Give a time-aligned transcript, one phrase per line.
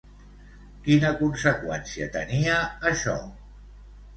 [0.87, 2.59] Quina conseqüència tenia
[2.93, 3.17] això?